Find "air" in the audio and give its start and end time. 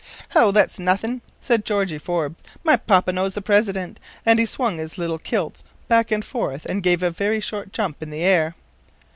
8.23-8.55